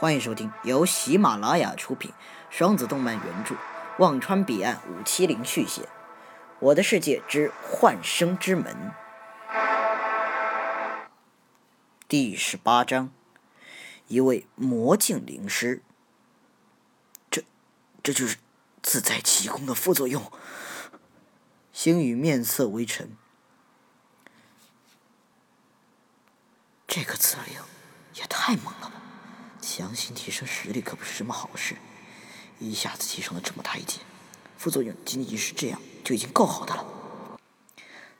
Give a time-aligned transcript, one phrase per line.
[0.00, 2.10] 欢迎收听由喜马拉雅出品、
[2.48, 3.54] 双子动漫原著、
[3.98, 5.82] 忘川彼岸五七零续写
[6.58, 8.94] 《我的世界之幻生之门》
[12.08, 13.12] 第十八章：
[14.08, 15.82] 一位魔镜灵师。
[17.30, 17.44] 这，
[18.02, 18.38] 这就是
[18.82, 20.32] 自在奇功的副作用。
[21.74, 23.14] 星宇面色微沉。
[26.86, 27.56] 这个词令
[28.14, 28.99] 也太猛了吧！
[29.72, 31.76] 强行提升实力可不是什么好事，
[32.58, 34.00] 一下子提升了这么大一截，
[34.58, 36.84] 副作用仅仅是这样就已经够好的了。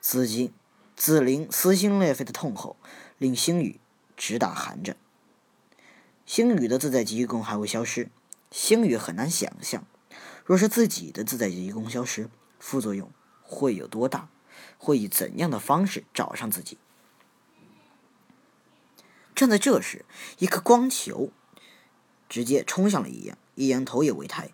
[0.00, 0.52] 紫金、
[0.94, 2.76] 紫灵撕心裂肺的痛吼，
[3.18, 3.80] 令星宇
[4.16, 4.96] 直打寒颤。
[6.24, 8.10] 星宇的自在极意功还未消失，
[8.52, 9.84] 星宇很难想象，
[10.44, 13.10] 若是自己的自在极意功消失，副作用
[13.42, 14.28] 会有多大，
[14.78, 16.78] 会以怎样的方式找上自己。
[19.34, 20.04] 正在这时，
[20.38, 21.32] 一颗光球
[22.30, 24.52] 直接冲向了易阳，易阳头也未抬，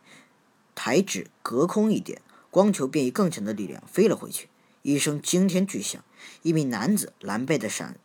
[0.75, 4.49] 抬指隔空一点，光球便以更强的力量飞了回去。
[4.81, 6.03] 一声惊天巨响，
[6.43, 7.99] 一名男子狼狈的闪，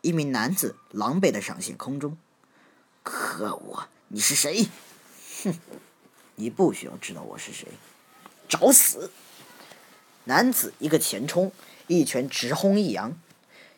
[0.00, 2.16] 一名男子狼狈的闪现空中。
[3.02, 3.88] 可恶！
[4.08, 4.66] 你是谁？
[5.44, 5.54] 哼！
[6.36, 7.68] 你不需要知道我是谁，
[8.48, 9.10] 找死！
[10.24, 11.52] 男子一个前冲，
[11.86, 13.20] 一拳直轰易阳。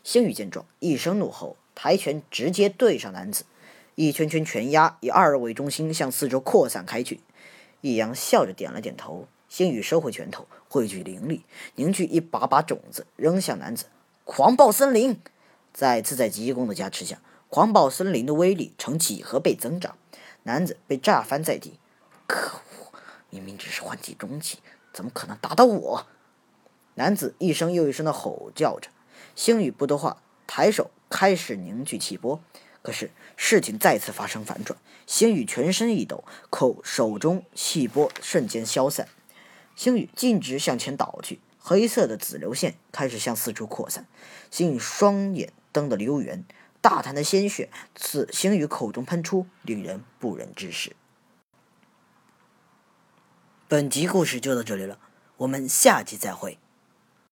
[0.04, 1.56] 星宇见状，一声怒吼。
[1.74, 3.46] 抬拳直接对上男子，
[3.94, 7.20] 一圈圈拳压以二为中心向四周扩散开去。
[7.80, 13.86] 易阳笑着点了点头，星宇收回拳头，汇聚灵力，凝聚一把把种子扔向男子。
[14.24, 15.20] 狂暴森林，
[15.72, 19.96] 在自在极功的加持下，狂暴森林的威力呈几何倍增长。
[20.44, 21.78] 男子被炸翻在地。
[22.26, 22.92] 可恶，
[23.30, 24.58] 明明只是幻境中期，
[24.92, 26.06] 怎么可能打到我？
[26.94, 28.90] 男子一声又一声的吼叫着。
[29.34, 30.90] 星宇不多话，抬手。
[31.12, 32.40] 开始凝聚气波，
[32.82, 34.78] 可是事情再次发生反转。
[35.06, 39.08] 星宇全身一抖，口手中气波瞬间消散，
[39.74, 44.06] 星宇径直向前倒去，黑色的紫流线开始向四处扩散。
[44.50, 46.44] 星宇双眼瞪得溜圆，
[46.80, 50.94] 大潭的鲜血自星宇口中喷出，令人不忍直视。
[53.68, 54.98] 本集故事就到这里了，
[55.38, 56.58] 我们下集再会。